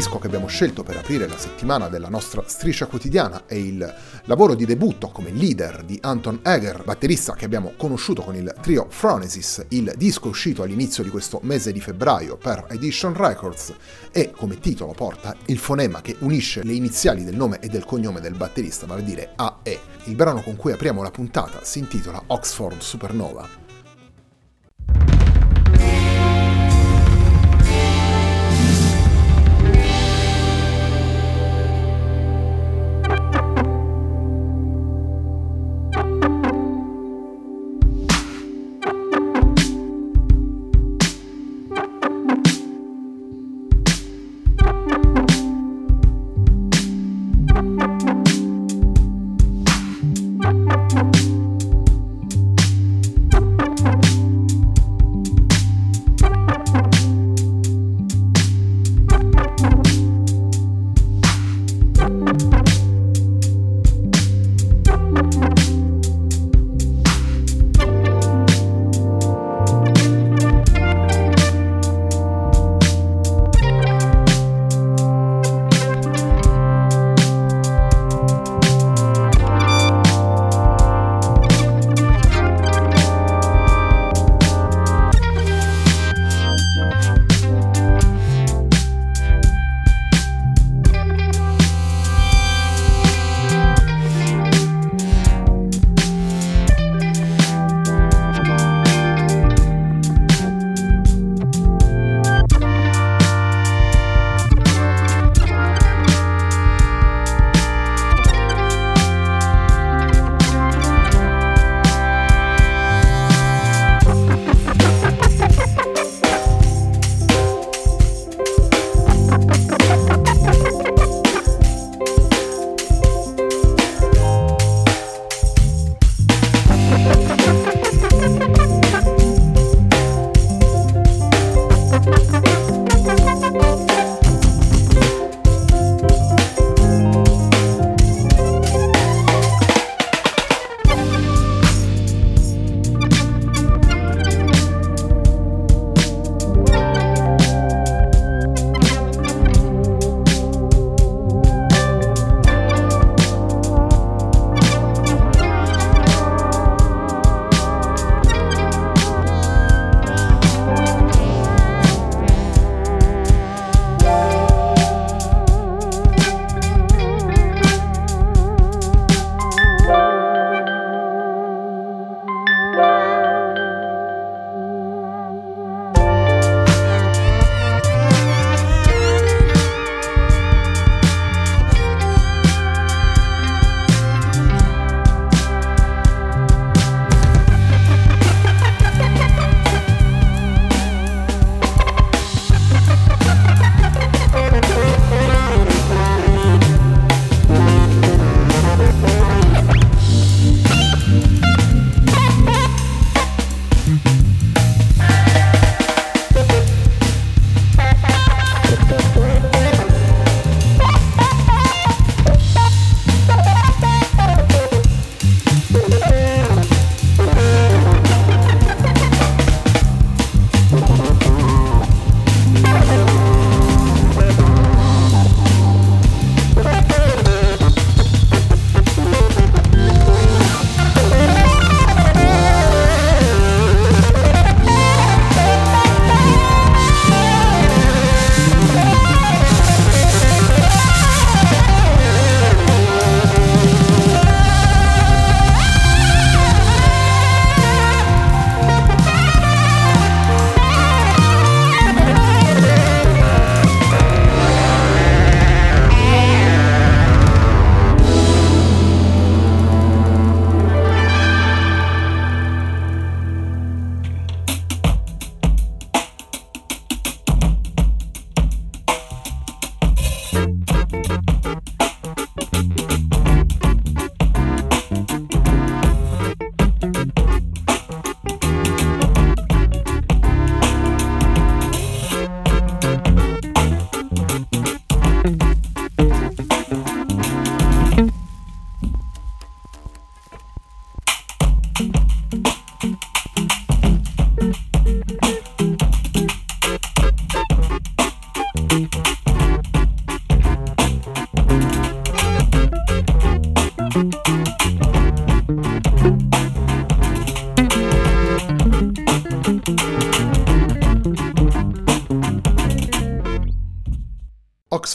Disco 0.00 0.18
che 0.18 0.28
abbiamo 0.28 0.46
scelto 0.46 0.82
per 0.82 0.96
aprire 0.96 1.28
la 1.28 1.36
settimana 1.36 1.88
della 1.88 2.08
nostra 2.08 2.42
striscia 2.46 2.86
quotidiana 2.86 3.42
è 3.44 3.52
il 3.52 3.94
lavoro 4.24 4.54
di 4.54 4.64
debutto 4.64 5.08
come 5.08 5.30
leader 5.30 5.82
di 5.82 5.98
Anton 6.00 6.40
Eger, 6.42 6.84
batterista 6.84 7.34
che 7.34 7.44
abbiamo 7.44 7.74
conosciuto 7.76 8.22
con 8.22 8.34
il 8.34 8.50
trio 8.62 8.86
Phronesis. 8.86 9.66
Il 9.68 9.92
disco 9.98 10.28
è 10.28 10.30
uscito 10.30 10.62
all'inizio 10.62 11.02
di 11.02 11.10
questo 11.10 11.40
mese 11.42 11.70
di 11.70 11.82
febbraio 11.82 12.38
per 12.38 12.64
Edition 12.70 13.12
Records 13.12 13.74
e 14.10 14.30
come 14.30 14.58
titolo 14.58 14.92
porta 14.92 15.36
il 15.46 15.58
fonema 15.58 16.00
che 16.00 16.16
unisce 16.20 16.62
le 16.62 16.72
iniziali 16.72 17.22
del 17.22 17.36
nome 17.36 17.58
e 17.60 17.68
del 17.68 17.84
cognome 17.84 18.20
del 18.20 18.36
batterista, 18.36 18.86
vale 18.86 19.02
a 19.02 19.04
dire 19.04 19.32
AE. 19.36 19.78
Il 20.04 20.14
brano 20.14 20.40
con 20.40 20.56
cui 20.56 20.72
apriamo 20.72 21.02
la 21.02 21.10
puntata 21.10 21.62
si 21.62 21.78
intitola 21.78 22.22
Oxford 22.28 22.80
Supernova. 22.80 23.69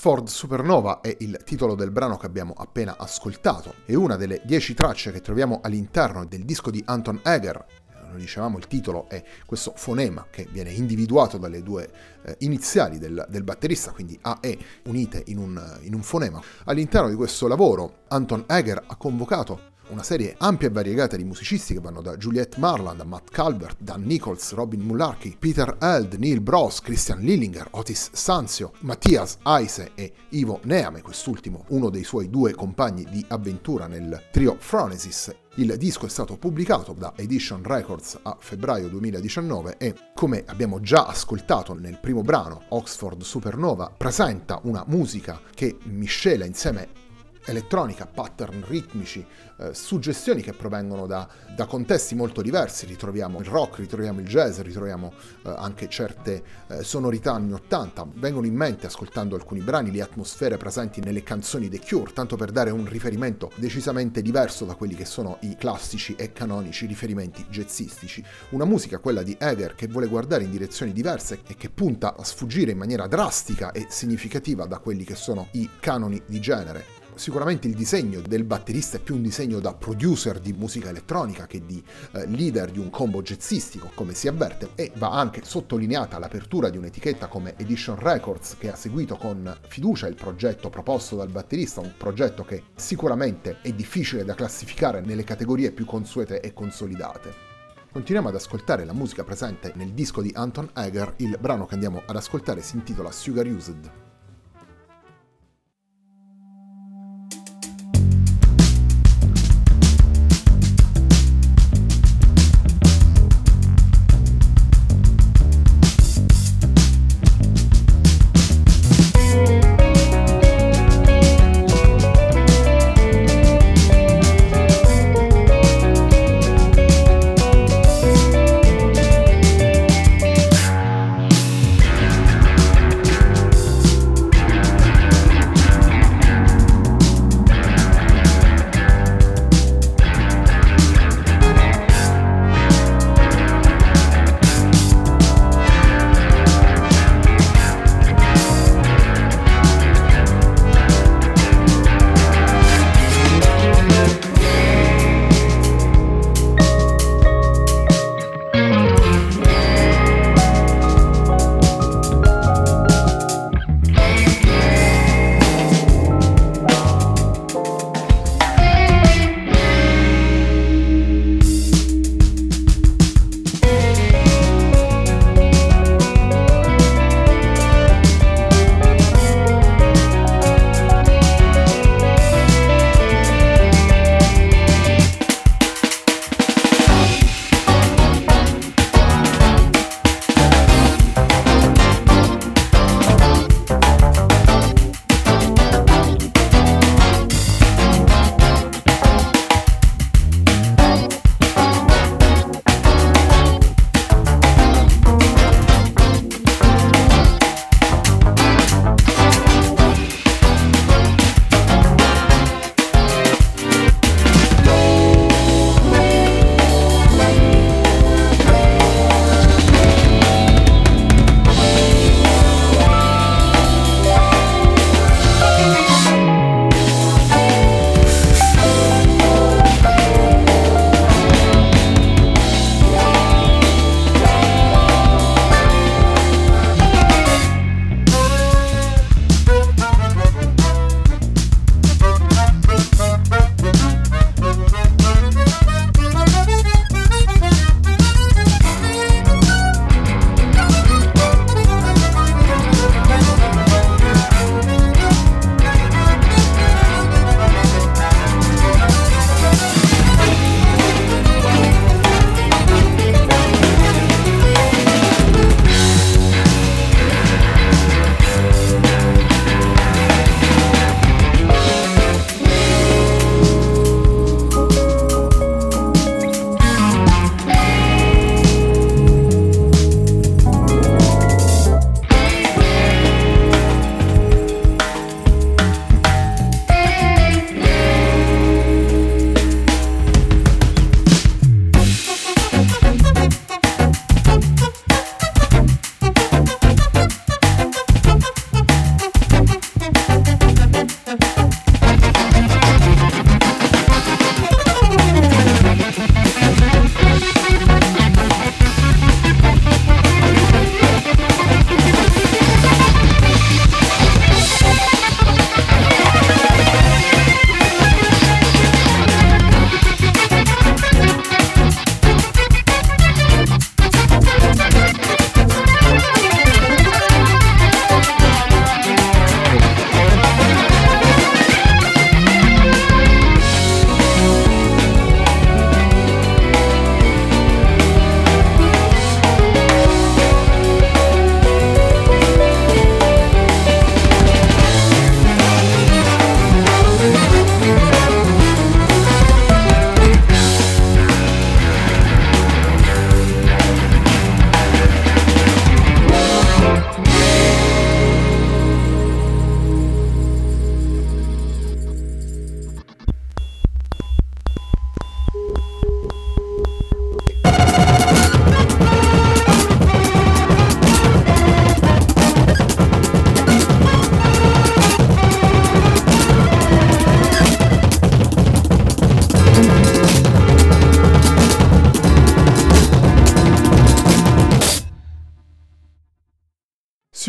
Oxford 0.05 0.27
Supernova 0.27 1.01
è 1.01 1.15
il 1.21 1.39
titolo 1.43 1.73
del 1.73 1.89
brano 1.89 2.15
che 2.17 2.27
abbiamo 2.27 2.53
appena 2.55 2.95
ascoltato, 2.95 3.73
è 3.85 3.95
una 3.95 4.17
delle 4.17 4.39
dieci 4.45 4.75
tracce 4.75 5.11
che 5.11 5.19
troviamo 5.19 5.61
all'interno 5.63 6.25
del 6.25 6.45
disco 6.45 6.69
di 6.69 6.79
Anton 6.85 7.21
Eger. 7.23 7.65
Lo 8.11 8.17
dicevamo, 8.17 8.59
il 8.59 8.67
titolo 8.67 9.09
è 9.09 9.23
questo 9.47 9.73
fonema 9.75 10.27
che 10.29 10.47
viene 10.51 10.69
individuato 10.69 11.39
dalle 11.39 11.63
due 11.63 11.89
eh, 12.23 12.35
iniziali 12.41 12.99
del, 12.99 13.25
del, 13.27 13.43
batterista, 13.43 13.93
quindi 13.93 14.15
A 14.21 14.37
e 14.41 14.55
unite 14.83 15.23
in 15.25 15.39
un, 15.39 15.79
in 15.81 15.95
un 15.95 16.03
fonema. 16.03 16.39
All'interno 16.65 17.09
di 17.09 17.15
questo 17.15 17.47
lavoro 17.47 18.01
Anton 18.09 18.45
Eger 18.47 18.83
ha 18.85 18.95
convocato 18.97 19.73
una 19.89 20.03
serie 20.03 20.35
ampia 20.37 20.67
e 20.67 20.71
variegata 20.71 21.15
di 21.15 21.23
musicisti 21.23 21.73
che 21.73 21.79
vanno 21.79 22.01
da 22.01 22.17
Juliette 22.17 22.59
Marland 22.59 22.99
a 22.99 23.03
Matt 23.03 23.29
Calvert, 23.29 23.77
Dan 23.79 24.03
Nichols, 24.03 24.53
Robin 24.53 24.81
Mullarky, 24.81 25.35
Peter 25.37 25.77
Held, 25.79 26.13
Neil 26.15 26.41
Bros, 26.41 26.81
Christian 26.81 27.19
Lillinger, 27.19 27.67
Otis 27.71 28.09
Sanzio, 28.13 28.71
Mattias 28.79 29.37
Aise 29.43 29.91
e 29.95 30.13
Ivo 30.29 30.59
Neame, 30.63 31.01
quest'ultimo 31.01 31.65
uno 31.69 31.89
dei 31.89 32.03
suoi 32.03 32.29
due 32.29 32.53
compagni 32.53 33.05
di 33.09 33.23
avventura 33.29 33.87
nel 33.87 34.23
trio 34.31 34.55
Phronesis. 34.55 35.33
Il 35.57 35.73
disco 35.77 36.05
è 36.05 36.09
stato 36.09 36.37
pubblicato 36.37 36.91
da 36.91 37.13
Edition 37.15 37.63
Records 37.63 38.19
a 38.23 38.35
febbraio 38.37 38.89
2019 38.89 39.77
e, 39.77 39.95
come 40.13 40.43
abbiamo 40.47 40.81
già 40.81 41.05
ascoltato 41.05 41.73
nel 41.73 41.97
primo 42.01 42.23
brano, 42.23 42.63
Oxford 42.69 43.21
Supernova 43.21 43.89
presenta 43.95 44.59
una 44.63 44.83
musica 44.87 45.39
che 45.53 45.77
miscela 45.83 46.43
insieme 46.43 47.03
elettronica, 47.45 48.05
pattern 48.05 48.63
ritmici, 48.67 49.25
eh, 49.57 49.73
suggestioni 49.73 50.41
che 50.41 50.53
provengono 50.53 51.05
da, 51.05 51.27
da, 51.55 51.65
contesti 51.65 52.15
molto 52.15 52.41
diversi, 52.41 52.85
ritroviamo 52.85 53.39
il 53.39 53.45
rock, 53.45 53.79
ritroviamo 53.79 54.19
il 54.19 54.27
jazz, 54.27 54.59
ritroviamo 54.59 55.13
eh, 55.45 55.53
anche 55.55 55.87
certe 55.87 56.43
eh, 56.67 56.83
sonorità 56.83 57.33
anni 57.33 57.53
80, 57.53 58.07
vengono 58.15 58.45
in 58.45 58.55
mente 58.55 58.87
ascoltando 58.87 59.35
alcuni 59.35 59.61
brani 59.61 59.91
le 59.91 60.01
atmosfere 60.01 60.57
presenti 60.57 60.99
nelle 60.99 61.23
canzoni 61.23 61.69
The 61.69 61.79
Cure, 61.79 62.13
tanto 62.13 62.35
per 62.35 62.51
dare 62.51 62.71
un 62.71 62.85
riferimento 62.85 63.51
decisamente 63.55 64.21
diverso 64.21 64.65
da 64.65 64.75
quelli 64.75 64.95
che 64.95 65.05
sono 65.05 65.37
i 65.41 65.55
classici 65.55 66.15
e 66.15 66.33
canonici 66.33 66.85
riferimenti 66.85 67.45
jazzistici. 67.49 68.23
Una 68.49 68.65
musica, 68.65 68.99
quella 68.99 69.23
di 69.23 69.35
Eger, 69.39 69.75
che 69.75 69.87
vuole 69.87 70.07
guardare 70.07 70.43
in 70.43 70.51
direzioni 70.51 70.91
diverse 70.91 71.41
e 71.47 71.55
che 71.55 71.69
punta 71.69 72.15
a 72.17 72.23
sfuggire 72.23 72.71
in 72.71 72.77
maniera 72.77 73.07
drastica 73.07 73.71
e 73.71 73.87
significativa 73.89 74.65
da 74.65 74.79
quelli 74.79 75.03
che 75.03 75.15
sono 75.15 75.47
i 75.51 75.69
canoni 75.79 76.21
di 76.25 76.39
genere 76.39 76.94
sicuramente 77.15 77.67
il 77.67 77.75
disegno 77.75 78.21
del 78.21 78.43
batterista 78.43 78.97
è 78.97 78.99
più 78.99 79.15
un 79.15 79.21
disegno 79.21 79.59
da 79.59 79.73
producer 79.73 80.39
di 80.39 80.53
musica 80.53 80.89
elettronica 80.89 81.47
che 81.47 81.65
di 81.65 81.83
eh, 82.11 82.27
leader 82.27 82.71
di 82.71 82.79
un 82.79 82.89
combo 82.89 83.21
jazzistico, 83.21 83.91
come 83.93 84.13
si 84.13 84.27
avverte, 84.27 84.69
e 84.75 84.91
va 84.95 85.11
anche 85.11 85.43
sottolineata 85.43 86.19
l'apertura 86.19 86.69
di 86.69 86.77
un'etichetta 86.77 87.27
come 87.27 87.55
Edition 87.57 87.97
Records 87.97 88.57
che 88.57 88.71
ha 88.71 88.75
seguito 88.75 89.15
con 89.17 89.57
fiducia 89.67 90.07
il 90.07 90.15
progetto 90.15 90.69
proposto 90.69 91.15
dal 91.15 91.29
batterista, 91.29 91.81
un 91.81 91.93
progetto 91.97 92.43
che 92.43 92.63
sicuramente 92.75 93.59
è 93.61 93.71
difficile 93.71 94.23
da 94.23 94.35
classificare 94.35 95.01
nelle 95.01 95.23
categorie 95.23 95.71
più 95.71 95.85
consuete 95.85 96.39
e 96.39 96.53
consolidate. 96.53 97.53
Continuiamo 97.91 98.27
ad 98.27 98.35
ascoltare 98.35 98.83
la 98.83 98.93
musica 98.93 99.23
presente 99.23 99.71
nel 99.75 99.93
disco 99.93 100.21
di 100.21 100.31
Anton 100.35 100.69
Eger, 100.75 101.13
il 101.17 101.37
brano 101.39 101.65
che 101.65 101.75
andiamo 101.75 102.01
ad 102.05 102.15
ascoltare 102.15 102.61
si 102.61 102.75
intitola 102.75 103.09
Sugar 103.09 103.47
Used. 103.47 104.04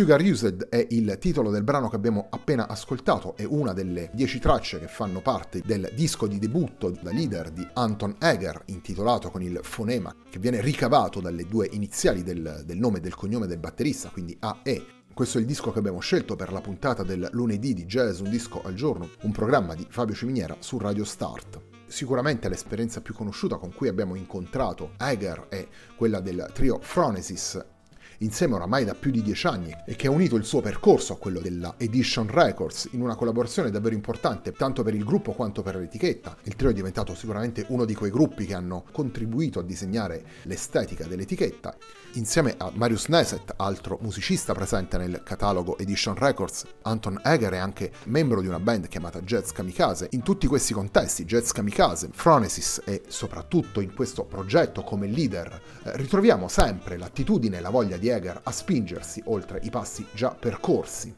Sugar 0.07 0.23
Used 0.23 0.69
è 0.69 0.87
il 0.91 1.17
titolo 1.19 1.51
del 1.51 1.65
brano 1.65 1.89
che 1.89 1.97
abbiamo 1.97 2.29
appena 2.31 2.69
ascoltato, 2.69 3.37
è 3.37 3.43
una 3.43 3.73
delle 3.73 4.09
dieci 4.15 4.39
tracce 4.39 4.79
che 4.79 4.87
fanno 4.87 5.21
parte 5.21 5.63
del 5.67 5.91
disco 5.97 6.29
di 6.29 6.39
debutto 6.39 6.91
da 6.91 7.11
leader 7.11 7.51
di 7.51 7.67
Anton 7.73 8.15
Eger, 8.21 8.63
intitolato 8.67 9.33
con 9.33 9.43
il 9.43 9.59
fonema 9.65 10.15
che 10.31 10.39
viene 10.39 10.61
ricavato 10.61 11.19
dalle 11.19 11.49
due 11.49 11.69
iniziali 11.73 12.23
del, 12.23 12.63
del 12.65 12.79
nome 12.79 12.99
e 12.99 13.01
del 13.01 13.17
cognome 13.17 13.49
del 13.49 13.59
batterista, 13.59 14.11
quindi 14.11 14.37
AE. 14.39 14.87
Questo 15.13 15.39
è 15.39 15.41
il 15.41 15.47
disco 15.49 15.73
che 15.73 15.81
abbiamo 15.81 15.99
scelto 15.99 16.37
per 16.37 16.53
la 16.53 16.61
puntata 16.61 17.03
del 17.03 17.29
lunedì 17.33 17.75
di 17.75 17.85
Jazz 17.87 18.21
Un 18.21 18.31
Disco 18.31 18.63
al 18.63 18.75
Giorno, 18.75 19.11
un 19.23 19.33
programma 19.33 19.75
di 19.75 19.89
Fabio 19.91 20.15
Ciminiera 20.15 20.55
su 20.61 20.79
Radio 20.79 21.03
Start. 21.03 21.61
Sicuramente 21.89 22.49
l'esperienza 22.49 23.01
più 23.01 23.13
conosciuta 23.13 23.57
con 23.57 23.75
cui 23.75 23.89
abbiamo 23.89 24.15
incontrato 24.15 24.93
Eger 24.99 25.47
è 25.49 25.67
quella 25.97 26.21
del 26.21 26.49
trio 26.53 26.79
Phronesis 26.79 27.75
insieme 28.19 28.55
oramai 28.55 28.85
da 28.85 28.95
più 28.95 29.11
di 29.11 29.23
dieci 29.23 29.47
anni 29.47 29.75
e 29.87 29.97
che 29.97 30.07
ha 30.07 30.11
unito 30.11 30.37
il 30.37 30.45
suo 30.45 30.61
percorso 30.61 31.13
a 31.13 31.19
quello 31.19 31.41
della 31.41 31.75
Edition 31.79 32.29
Records 32.29 32.89
in 32.93 33.03
una 33.03 33.15
collaborazione 33.15 33.71
davvero 33.71 33.95
importante 33.95 34.53
tanto 34.53 34.83
per 34.83 34.95
il 34.95 35.05
gruppo 35.05 35.33
quanto 35.33 35.63
per 35.63 35.77
l'etichetta. 35.77 36.37
Il 36.45 36.57
trio 36.57 36.71
è 36.71 36.75
diventato 36.75 37.15
sicuramente 37.15 37.65
uno 37.69 37.85
di 37.85 37.95
quei 37.95 38.11
gruppi 38.11 38.47
che 38.47 38.55
hanno 38.55 38.85
contribuito 38.93 39.61
a 39.61 39.63
disegnare 39.63 40.25
l'estetica 40.43 41.07
dell'etichetta. 41.07 41.77
Insieme 42.15 42.55
a 42.57 42.71
Marius 42.75 43.09
Neset, 43.09 43.53
altro 43.57 43.99
musicista 44.01 44.55
presente 44.55 44.97
nel 44.97 45.23
catalogo 45.23 45.77
Edition 45.77 46.15
Records, 46.15 46.65
Anton 46.83 47.21
Eger 47.23 47.53
è 47.53 47.59
anche 47.59 47.93
membro 48.05 48.41
di 48.41 48.47
una 48.47 48.61
band 48.61 48.89
chiamata 48.89 49.21
Jazz 49.21 49.51
Kamikaze. 49.51 50.09
In 50.13 50.23
tutti 50.23 50.47
questi 50.47 50.73
contesti, 50.73 51.25
Jazz 51.27 51.51
Kamikaze, 51.51 52.09
Phronesis 52.09 52.81
e 52.87 53.03
soprattutto 53.09 53.81
in 53.81 53.93
questo 53.93 54.25
progetto 54.25 54.83
come 54.83 55.07
leader, 55.07 55.61
eh, 55.85 55.97
ritroviamo 55.97 56.49
sempre 56.49 56.97
l'attitudine 56.97 57.59
e 57.59 57.61
la 57.61 57.71
voglia 57.71 57.99
di 57.99 58.06
di 58.07 58.09
Eger 58.11 58.41
a 58.45 58.53
spingersi 58.53 59.21
oltre 59.27 59.59
i 59.65 59.71
passi 59.71 60.07
già 60.15 60.31
percorsi. 60.31 61.13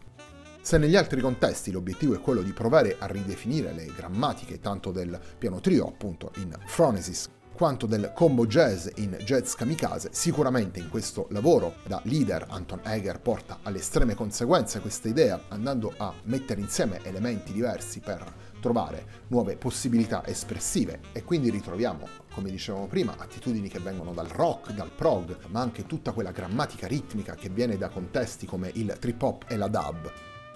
Se 0.63 0.79
negli 0.79 0.97
altri 0.97 1.21
contesti 1.21 1.71
l'obiettivo 1.71 2.15
è 2.15 2.21
quello 2.21 2.41
di 2.41 2.53
provare 2.53 2.97
a 2.99 3.07
ridefinire 3.07 3.73
le 3.73 3.93
grammatiche 3.95 4.59
tanto 4.59 4.91
del 4.91 5.19
piano 5.37 5.61
trio, 5.61 5.87
appunto 5.87 6.33
in 6.37 6.57
Phronesis, 6.67 7.29
quanto 7.53 7.87
del 7.87 8.13
combo 8.15 8.47
jazz 8.47 8.89
in 8.97 9.19
Jazz 9.23 9.55
Kamikaze, 9.55 10.11
sicuramente 10.13 10.79
in 10.79 10.89
questo 10.89 11.27
lavoro 11.31 11.75
da 11.87 12.01
leader 12.05 12.47
Anton 12.49 12.81
Eger 12.85 13.21
porta 13.21 13.59
alle 13.63 13.79
estreme 13.79 14.15
conseguenze 14.15 14.81
questa 14.81 15.09
idea, 15.09 15.43
andando 15.49 15.93
a 15.97 16.15
mettere 16.25 16.61
insieme 16.61 17.01
elementi 17.03 17.53
diversi 17.53 18.01
per 18.01 18.25
trovare 18.61 19.25
nuove 19.29 19.57
possibilità 19.57 20.27
espressive 20.27 21.01
e 21.13 21.25
quindi 21.25 21.51
ritroviamo, 21.51 22.07
come 22.33 22.51
dicevamo 22.51 22.87
prima, 22.87 23.15
attitudini 23.17 23.69
che 23.69 23.79
vengono 23.79 24.13
dal 24.13 24.29
rock, 24.29 24.73
dal 24.73 24.91
prog, 24.91 25.37
ma 25.49 25.61
anche 25.61 25.87
tutta 25.87 26.13
quella 26.13 26.31
grammatica 26.31 26.87
ritmica 26.87 27.35
che 27.35 27.49
viene 27.49 27.77
da 27.77 27.89
contesti 27.89 28.47
come 28.47 28.71
il 28.75 28.97
trip 28.99 29.23
hop 29.23 29.45
e 29.49 29.57
la 29.57 29.69
dub. 29.69 30.13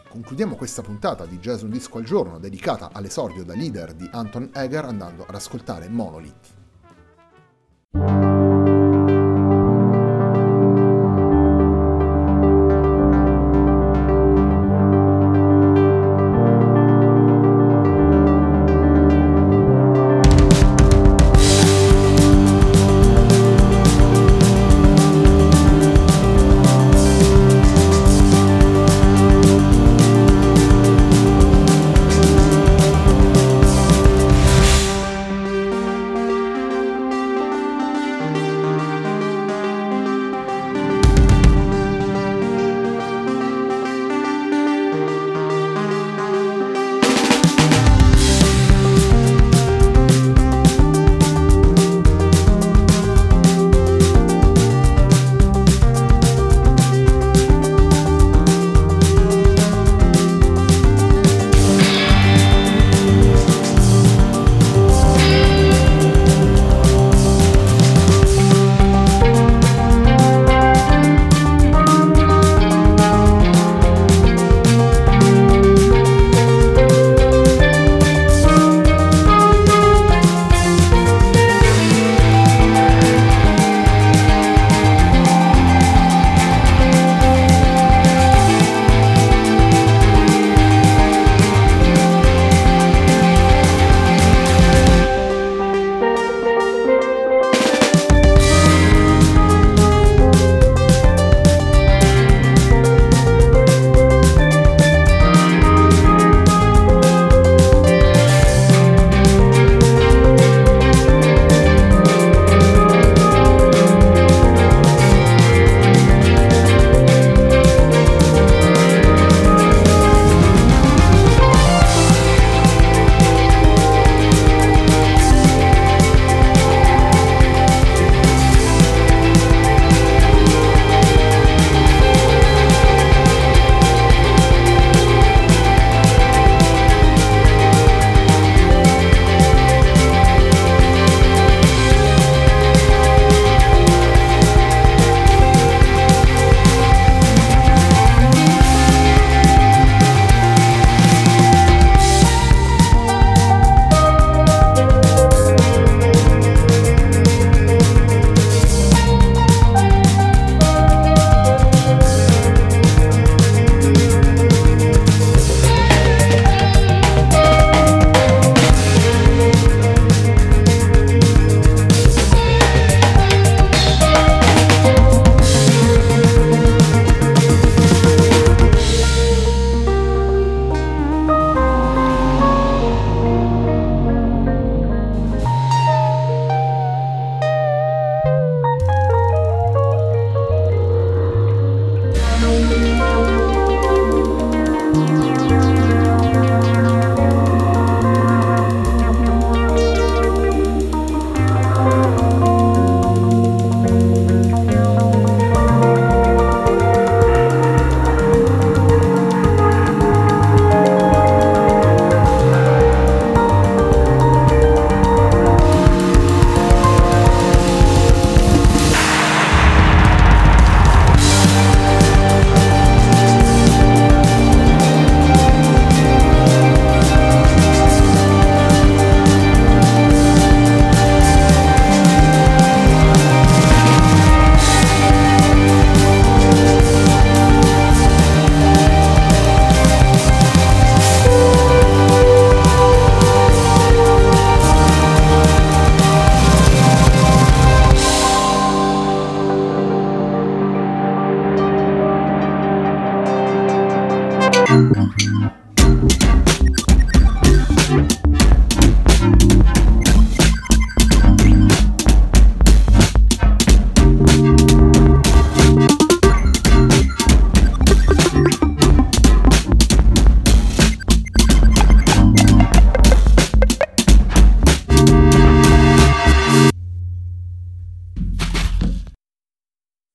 Concludiamo 0.09 0.57
questa 0.57 0.83
puntata 0.83 1.25
di 1.25 1.39
Jazz 1.39 1.63
Un 1.63 1.71
Disco 1.71 1.99
al 1.99 2.05
Giorno 2.05 2.39
dedicata 2.39 2.91
all'esordio 2.93 3.45
da 3.45 3.55
leader 3.55 3.95
di 3.95 4.09
Anton 4.13 4.51
Eger 4.53 4.85
andando 4.85 5.25
ad 5.27 5.35
ascoltare 5.35 5.89
Monolith. 5.89 6.62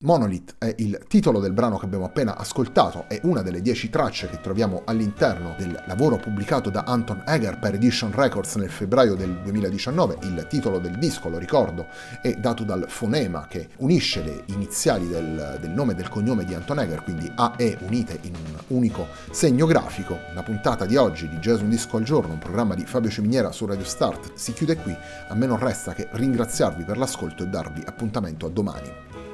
Monolith 0.08 0.56
è 0.58 0.74
il 0.78 1.04
titolo 1.10 1.41
del 1.41 1.52
brano 1.52 1.78
che 1.78 1.84
abbiamo 1.84 2.06
appena 2.06 2.38
ascoltato, 2.38 3.10
è 3.10 3.20
una 3.24 3.41
delle 3.41 3.62
dieci 3.62 3.89
tracce 3.89 4.30
che 4.30 4.39
troviamo 4.39 4.84
all'interno 4.86 5.54
del 5.58 5.84
lavoro 5.86 6.15
pubblicato 6.15 6.70
da 6.70 6.86
Anton 6.88 7.24
Eger 7.28 7.60
per 7.60 7.74
Edition 7.74 8.13
Records 8.13 8.56
nel 8.56 8.70
febbraio 8.70 9.15
del 9.15 9.41
2019. 9.41 10.20
Il 10.22 10.48
titolo 10.48 10.80
del 10.80 10.98
disco, 10.98 11.28
lo 11.28 11.38
ricordo, 11.38 11.88
è 12.22 12.36
dato 12.36 12.63
dal 12.63 12.86
fonema 12.88 13.48
che 13.48 13.67
unisce 13.80 14.24
le 14.24 14.43
iniziali 14.46 15.10
del, 15.10 15.58
del 15.60 15.72
nome 15.72 15.91
e 15.91 15.96
del 15.96 16.08
cognome 16.08 16.46
di 16.46 16.54
Anton 16.54 16.80
Eger, 16.80 17.04
quindi 17.04 17.30
AE 17.36 17.78
unite 17.82 18.17
in 18.22 18.34
un 18.34 18.78
unico 18.78 19.08
segno 19.32 19.65
grafico. 19.65 20.17
La 20.34 20.41
puntata 20.41 20.86
di 20.86 20.96
oggi 20.96 21.28
di 21.28 21.36
Jazz 21.39 21.60
Un 21.60 21.67
Disco 21.67 21.98
al 21.98 22.04
Giorno, 22.04 22.32
un 22.32 22.39
programma 22.39 22.76
di 22.76 22.86
Fabio 22.86 23.10
Ciminiera 23.10 23.52
su 23.52 23.65
Radio 23.65 23.84
Start, 23.84 24.36
si 24.36 24.54
chiude 24.54 24.78
qui. 24.78 24.96
A 25.28 25.36
me 25.36 25.48
non 25.48 25.60
resta 25.60 25.93
che 25.93 26.08
ringraziarvi 26.12 26.86
per 26.86 26.98
l'ascolto 26.98 27.43
e 27.43 27.48
darvi 27.48 27.84
appuntamento 27.86 28.46
a 28.46 28.50
domani. 28.50 29.26